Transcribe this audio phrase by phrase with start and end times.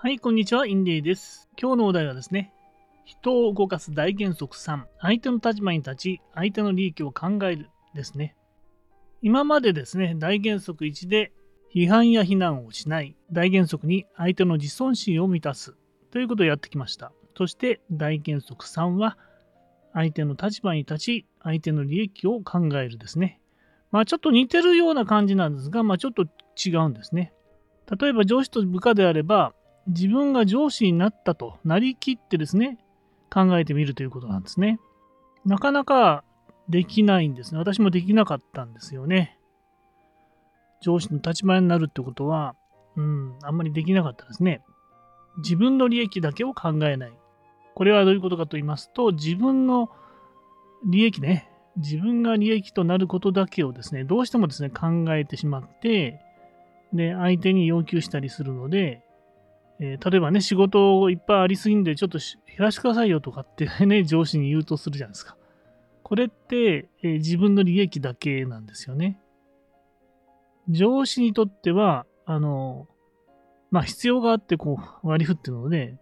[0.00, 1.48] はい、こんにちは、インディです。
[1.60, 2.52] 今日のお題はですね、
[3.04, 8.36] 人を動かす大原則3、相手の立場に立ち、相手の利益を考えるですね。
[9.22, 11.32] 今までですね、大原則1で、
[11.74, 15.74] 批判や非難をしない、大原則に相手の自尊心を満たす
[16.12, 17.10] ということをやってきました。
[17.36, 19.18] そして大原則3は、
[19.94, 23.40] 相手の立場に立ち、相手の利益を考えるですね。
[23.90, 27.32] まあちょっと似てるような感じなんですが、まあちょっと違うんですね。
[28.00, 29.54] 例えば上司と部下であれば、
[29.88, 32.78] 自分が上司になったとなりきってですね、
[33.30, 34.78] 考えてみるということなんですね。
[35.44, 36.24] なかなか
[36.68, 37.58] できないんですね。
[37.58, 39.38] 私もできなかったんですよね。
[40.80, 42.54] 上司の立場になるってことは、
[42.96, 44.62] うん、あんまりできなかったですね。
[45.38, 47.12] 自分の利益だけを考えない。
[47.74, 49.90] これはどういうことかと言いますと、自分の
[50.84, 56.20] 利益ね、自分が利益となることだけをですね、どうしてもですね、考えてしまって、
[56.92, 59.04] で、相手に要求したりするので、
[59.80, 65.36] えー、例えばね、仕事いっぱいありすぎんで、ちょっと減らしてくださいよとかってね、上司に言うとするじゃないですか。
[66.02, 69.20] これって、えー、自分の利益だけなんですよね。
[70.68, 72.88] 上司にとっては、あの、
[73.70, 75.96] まあ必要があってこう割り振ってるので、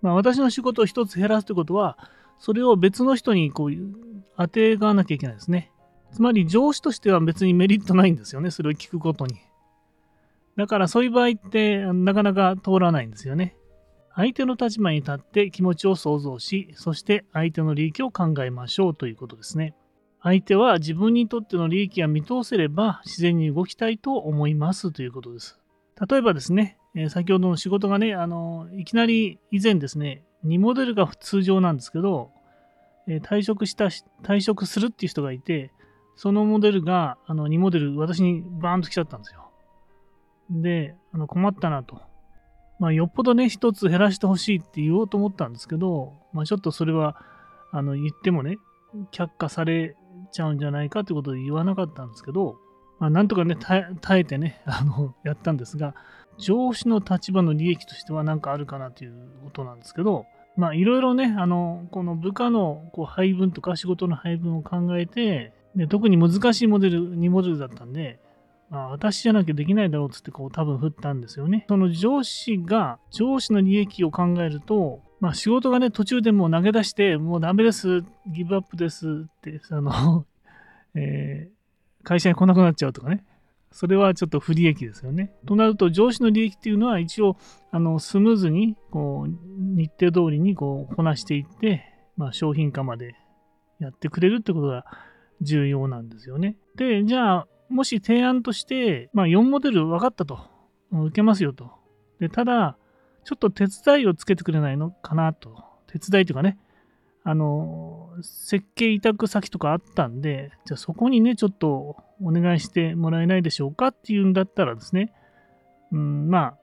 [0.00, 1.98] まあ私の仕事を一つ減らすってことは、
[2.38, 3.70] それを別の人にこう
[4.36, 5.70] 当てがわなきゃいけないですね。
[6.12, 8.50] つまり上司としては別にメリットないんですよね。
[8.50, 9.40] それを聞くことに。
[10.56, 13.56] だからそういう場合ってなかなか通らないんですよね。
[14.14, 19.74] 相手の立場に立って気持ちを想像し、そして相手の利益を考えましょうということですね。
[20.22, 25.58] 相手は自分にとっての利益が見通せれば自然に動きたいと思いますということです。
[26.08, 26.78] 例えばですね、
[27.08, 32.30] 先ほどの仕事がね、あの、いきなり以前ですね、2モデルが通常なんですけど、
[33.06, 33.86] 退職した、
[34.22, 35.72] 退職するっていう人がいて、
[36.16, 39.50] そのモデルが、あの、2モデル、私にバーンと来ちゃったんですよ。
[40.60, 42.00] で、あの困ったなと。
[42.78, 47.16] まあ、よっぽどね、一つ減らしてほしいって言おうと思ったんですけど、まあ、ちょっとそれは、
[47.70, 48.58] あの、言ってもね、
[49.12, 49.96] 却下され
[50.32, 52.56] ちゃうんじゃないかということで言わなかったんですけど、
[52.98, 55.94] まあ、なんとかね、耐えてね、あの、やったんですが、
[56.38, 60.26] 上司の立場の利益としては何かあるかなということなんですけど、
[60.56, 68.18] まあ、いろいろね、あの、この部下のこう配分とか仕事の配分を考えて、で特に難しいモデル、2モデルだったんで、
[68.72, 71.66] あ、私じゃなきゃできないだろうっつってこう多分振ったんですよね。
[71.68, 80.26] その上司が上司の利益を考えると、まあ、仕事がね途中でもう投げ出してもうダメですギブアップですってあの
[80.96, 83.24] えー、会社に来なくなっちゃうとかね
[83.70, 85.32] それはちょっと不利益ですよね。
[85.46, 87.36] となると上司の利益っていうのは一応
[87.70, 89.30] あのスムーズにこう
[89.76, 91.84] 日程通りにこうこなしていって、
[92.16, 93.14] まあ、商品化まで
[93.80, 94.84] やってくれるってことが
[95.40, 96.56] 重要なんですよね。
[96.76, 100.38] で、じゃあもし提案として、まあ、4モデル分かったと。
[100.92, 101.70] 受けますよと。
[102.20, 102.76] で、ただ、
[103.24, 105.64] ちょっと手伝いをつけてくれないのかなと。
[105.86, 106.58] 手伝いというかね、
[107.24, 115.12] あの、設計委託先とかあったんで、じゃあそこにね、ちょっとお願いしてもらえないでしょうかっていうんだったらですね、
[115.92, 116.58] うん、まあ、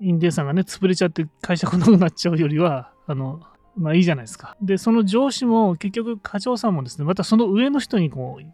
[0.00, 3.40] インディさんがね、潰れちゃって会社来なくなっちゃうよりは、あの、
[3.76, 4.56] まあいいじゃないですか。
[4.60, 8.44] で、その上司も結局課長さんもですね、またその上の人にこう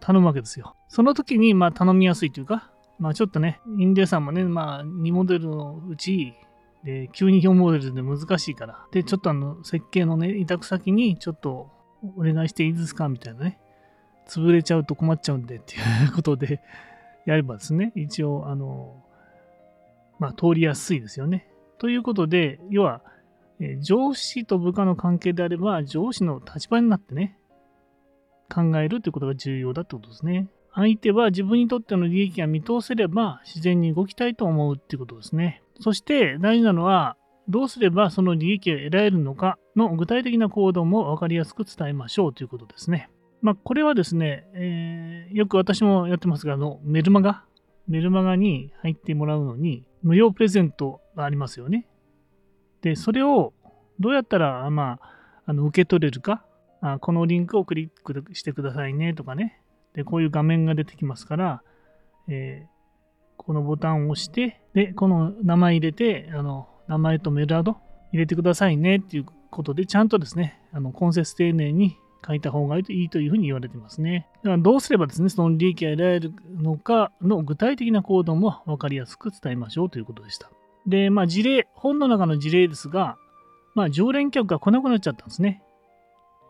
[0.00, 0.76] 頼むわけですよ。
[0.88, 6.34] その時に、まあ、頼みやすいというか、まあ、ちょっとね、インディアさんもね、まあ、2モデルのうち、
[6.84, 11.70] で、急に4モデルで難しいから、で、ちょっとあの、設計のね、委託先に、ちょっと、
[12.16, 13.58] お願いしていいですかみたいなね、
[14.26, 15.78] 潰れちゃうと困っちゃうんで、ってい
[16.08, 16.60] うことで、
[17.26, 19.02] やればですね、一応、あの、
[20.18, 21.48] まあ、通りやすいですよね。
[21.78, 23.02] ということで、要は、
[23.80, 27.38] 上司と部下の関係であれば、上司の立場になってね、
[28.50, 30.48] 考えるということが重要だってことですね。
[30.72, 35.62] 相手は自分にとっての利益が見通せれば自然に動きたいと思うっていうことですね。
[35.80, 37.16] そして大事なのは
[37.48, 43.10] どうすればその利益を得られるのかの具体的な行動も分かりやすく伝えましょうということですね。
[43.42, 47.44] まあ、これはですね、えー、よく私もやってますが、あのメルマガ、
[47.88, 51.88] メルマガに入ってもらうのに無料プレゼントがありますよね。
[52.82, 53.52] で、それを
[53.98, 56.44] どうやったら、まあ、あの受け取れるか
[56.80, 59.60] あこのリンクをクリックしてくださいねとかね。
[59.94, 61.62] で、こういう画面が出てきますから、
[62.28, 67.76] えー、このボタンを押して、で、この名前入れて、あの、名前とメールアド
[68.12, 71.96] 入れてくださいねっていうことで、ちゃんとですね、あの、根節丁寧に
[72.26, 74.28] 書いた方がいいというふうに言われてますね。
[74.42, 80.50] だからどうすればですね、その利益が得られるのかの具体的な行動も分かりやすく伝えましょうということでした。
[80.86, 83.16] で、まあ事例、本の中の事例ですが、
[83.74, 85.62] まあ常連客が来なくなっちゃったんですね。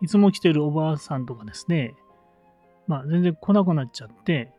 [0.01, 1.95] いつも来てるおばあさんとかですね、
[2.87, 4.53] まあ全然来なくなっちゃって、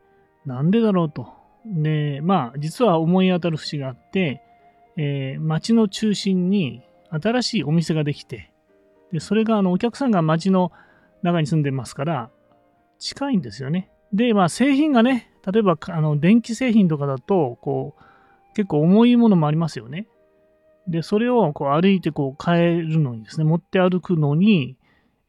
[0.46, 1.28] なんでだろうと。
[1.66, 4.42] で、まあ実は思い当たる節があって、
[4.98, 8.52] えー、町の中心に新しいお店ができて、
[9.12, 10.72] でそれがあのお客さんが町の
[11.22, 12.30] 中に住んでますから、
[13.00, 13.92] 近いんですよね。
[14.14, 18.04] で、まあ製品がね、例えばあの電気製品とかだと、こう、
[18.54, 20.08] 結構重いものもありますよね。
[20.88, 24.78] で、それをこう歩いてこう買えるのにですね、持って歩くのに、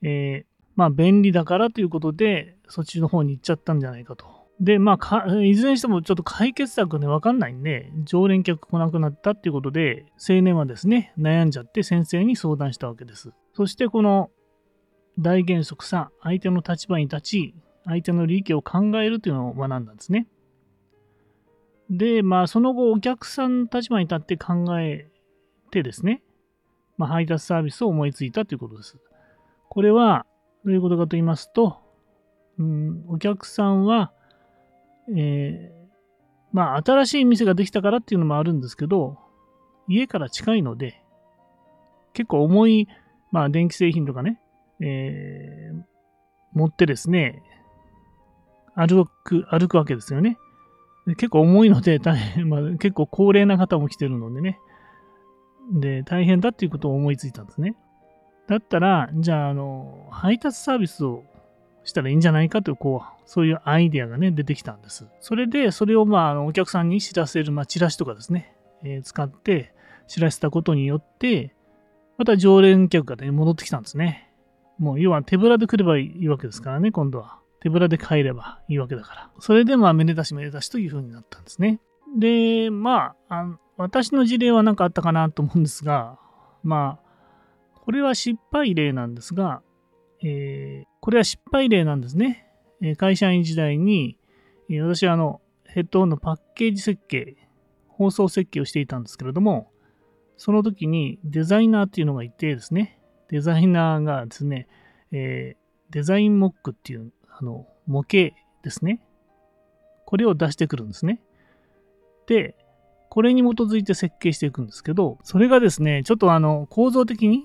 [0.02, 4.26] えー、まあ便利だからということで、そっちの方に行っちゃったんじゃないかと。
[4.60, 13.32] で、まあいずれにしてもちょっと解決策ね、わかんないんで、常連客来なくなったっていうことで、青年はですね、悩んじゃって先生に相談したわけです。
[13.54, 14.31] そしてこの
[15.19, 20.28] 大原則3、相手の立場に立ち、相手の利益を考えるというのを学んだんですね。
[21.90, 25.10] で、まあその後お客さんの立場に立って考え
[25.70, 26.22] てですね、
[26.96, 28.96] まあ、配達サービスを思いついたということです。
[29.72, 30.26] これは
[30.66, 31.78] どういうことかと言いますと、
[32.58, 34.12] うん、お客さんは、
[35.16, 35.88] えー、
[36.52, 39.16] まあ、新しい店ができたからっていうのもあるんですけど、
[39.88, 41.02] 家から近いので、
[42.12, 42.88] 結構重い、
[43.30, 44.42] まあ、電気製品とかね、
[44.82, 45.82] えー、
[46.52, 47.42] 持ってですね、
[48.74, 50.36] 歩く、歩くわけですよね。
[51.16, 54.58] 結構重いので、大変、まあ、結構高齢な方も来てるのでね。
[55.72, 57.74] で、大変だっていうことを思いついたんですね。
[58.48, 61.24] だったら、じゃあ、あの、配達サービスを
[61.84, 65.06] したらいいんじゃないかという、こう、そういうアイデアがね、出てきたんです。
[65.20, 69.74] それで、それを、まあ、お客さんに知らせる、まあ、チラシとかですね、えー、使って
[70.06, 71.54] 知らせたことによって、
[72.18, 74.30] また常連客がね、戻ってきたんですね。
[74.78, 77.38] もう、要は手ぶらで来ればいいわけですからね、今度は。
[77.60, 79.30] 手ぶらで帰ればいいわけだから。
[79.38, 81.80] それで、まあ、めでたしめでたしという風になったんですね。
[82.18, 86.18] で、まあ、あ私の事例は何かあったかなと思うんですが、
[86.62, 87.11] まあ、
[87.82, 89.61] これは失敗例なんですが、
[90.23, 92.46] えー、これは失敗例なんですね。
[92.81, 94.19] え会社員時代に、
[94.70, 97.37] え私はあのヘッドホンのパッケージ設計、
[97.88, 99.73] 放送設計をしていたんですけれども、
[100.37, 104.69] その時にデザイナーっていうのがいてですね、デザイナーがですね、
[105.11, 108.32] えー、デザインモックっていうあの模型
[108.62, 109.00] ですね。
[110.06, 111.20] これを出してくるんですね。
[112.29, 112.55] で、
[113.08, 117.44] これに基づいて設計していくんですけど、それがですね、ちょっとあの構造的に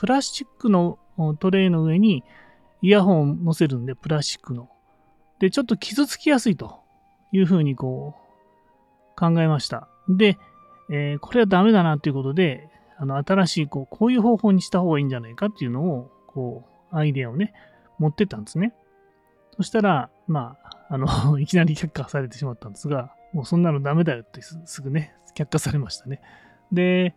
[0.00, 0.98] プラスチックの
[1.40, 2.24] トレイの上に
[2.80, 4.70] イヤホンを載せるんで、プラスチックの。
[5.40, 6.80] で、ちょっと傷つきやすいと
[7.32, 9.88] いうふうにこう考えました。
[10.08, 10.38] で、
[10.90, 17.52] えー、これはダメだなということで、あの新しいこうこういう方法にした方がいいんじゃないかっていうのを、こう、アイデアをね、
[17.98, 18.72] 持ってったんですね。
[19.58, 20.56] そしたら、ま
[20.88, 21.06] あ、あの
[21.38, 26.22] いきなり却下されてしまったんですが、もうそんなのダメだよってすぐね、却下されましたね。
[26.72, 27.14] で、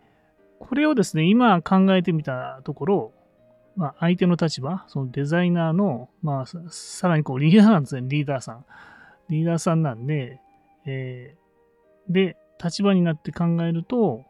[0.58, 3.12] これをですね、今考えてみたところ、
[3.76, 8.64] まあ、相手の立場、そのデザイナーの、まあ、さらにこうリーダーなんですね、リーダーさん。
[9.28, 10.40] リーダーさんなんで、
[10.86, 14.24] えー、で、立場になって考えると、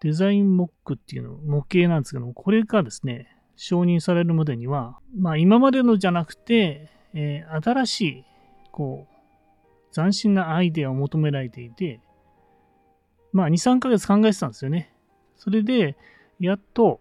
[0.00, 8.24] デザインモックっていうの、模型なんですけども、これがですね、承認されるまでには、まあ、今までのじゃなくて、えー、新しい、
[8.72, 12.00] こう、斬新なアイデアを求められていて、
[13.32, 14.92] まあ、2、3ヶ月考えてたんですよね。
[15.36, 15.96] それで、
[16.40, 17.00] やっと、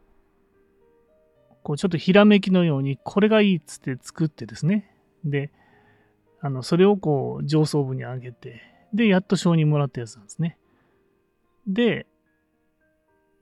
[1.63, 4.91] こうちょっとひらめきのように、これがいいっつって作ってですね。
[5.23, 5.51] で、
[6.41, 8.61] あの、それをこう上層部に上げて、
[8.93, 10.57] で、やっと承認もらったやつなんですね。
[11.67, 12.05] で、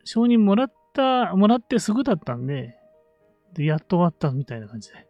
[0.03, 2.77] 承認もらった、もらってすぐだったんで、
[3.53, 5.07] で、やっと終わったみたいな感じで。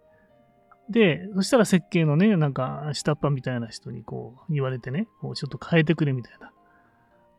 [0.89, 6.51] で、そしたら設計のね、なんか下っ端みたいな人にこう言われてね、こうちょっと変えてくれみたいな。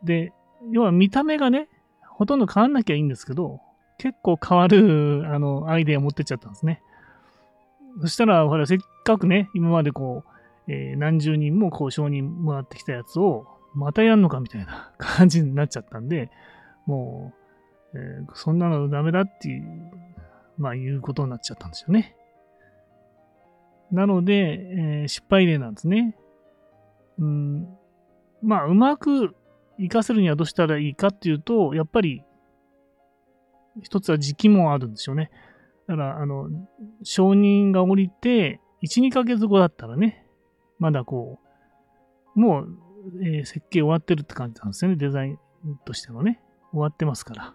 [0.03, 0.33] で、
[0.71, 1.69] 要は見た目がね、
[2.15, 3.61] ほとんど変わんなきゃいいんですけど、
[3.99, 6.81] 結構変わる あのアイデア持ってっちゃったんですね。
[8.01, 16.31] そしたら、ほら、せっかくね、今までこう、えー、何十人もこう承認もらってきたやつを、またやんのかみたいな 感じになっちゃったんで、
[16.87, 17.33] も
[17.93, 19.93] う、えー、そんなのダメだっていう、
[20.59, 22.17] まあ、いうことになっちゃったんですよね。
[23.93, 26.17] なので、えー、失敗例なんですね。
[27.19, 27.69] うん、
[28.43, 29.35] まあ、うまく
[29.79, 32.23] 活かせるにはどうしたらいいかっていうと、やっぱり、
[33.83, 35.31] 一つは時期もあるんですよね。
[35.89, 36.49] だから、あの、
[37.03, 40.27] 承認が降りて、1、2ヶ月後だったらね、
[40.79, 41.41] まだこ
[42.37, 42.69] う、もう、
[43.23, 45.39] えー、設計終わってるって感じなんですよね、デザイン
[45.85, 46.41] としてのね。
[46.73, 47.55] 終わってますから。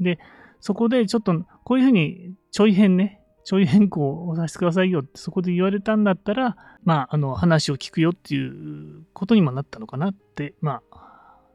[0.00, 0.18] で、
[0.60, 1.32] そこでちょっと、
[1.64, 11.07] こういうふうにちょい変ね、ちょい変更をさせてくださいよってそこで言われたんだったら、まあ、あの、話を聞くよっていうことにもなったのかなって、まあ、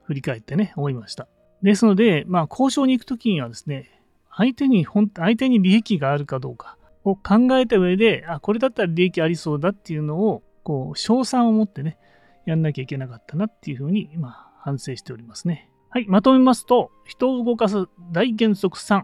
[0.03, 1.27] 振り返ってね、思いました。
[1.61, 3.89] ですので、まあ、交渉に行くときにはですね、
[4.35, 11.97] 相手に本、相手に利益があるかどうかを考えた上で、あ、これだったら利益ありそうだっていうのを、こう、賞賛を持ってね、
[12.45, 15.69] やんなきゃいけなかったなっていうふうに、まあ、反省しておりますね。
[15.89, 19.03] はい、まとめますと、人を動かす大原則3。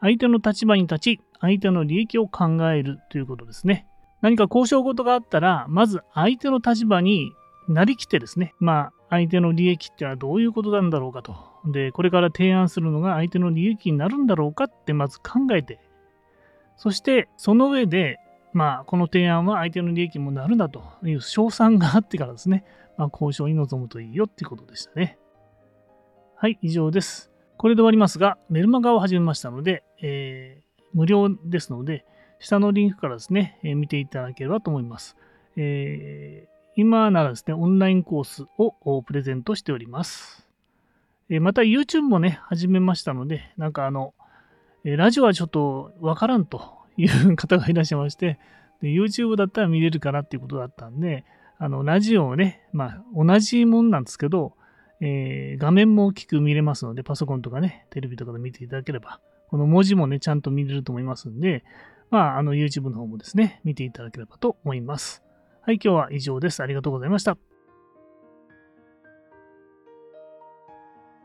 [0.00, 3.86] 相手の立場に立ち、相手の利益を考えるということですね。
[4.20, 7.32] 何か交渉事があったら、まず相手の立場に
[7.68, 11.36] なりきってですね、まあ、相手の利益ってのはどういうことなんだろうかと。
[11.66, 15.80] で、これから提案するのが相手の利益になるんだろうかってまず考えて、
[16.78, 18.18] そしてその上で、
[18.54, 22.64] まあ、この提案は相手の利益にもなるんだという賞賛があってからですね、
[22.96, 25.18] まあ、交渉に臨むといいよっていうことでしたね。
[26.36, 27.30] はい、以上です。
[27.58, 32.06] これで終わりますが、メルマガを始めましたので、えー、無料ですので、
[32.40, 35.18] 下のリンクからですね、えー、見ていただければと思います。
[35.56, 40.46] えー、今ならですね、オンラインコースをプレゼントしております。
[41.28, 44.14] また YouTube もね、始めましたので、なんかあの、
[44.84, 48.38] ラジオはちょっとわからんという方がいらっしゃいまして、
[48.82, 51.24] YouTube だったら見れるかなっていうことだったんで、
[51.58, 54.54] あの、ラジオをね、まあ、同じもんなんですけど、
[55.00, 61.64] えー、画面も大きく見れますので、パソコンとかね、テレビとかで見ていただければ、この文字もね、ちゃんと見れると思いますんで、
[62.10, 65.22] まあ、あの、YouTube の方もですね、見ていただければと思います。
[65.64, 66.60] はい、今日は以上です。
[66.60, 67.38] ありがとうございました。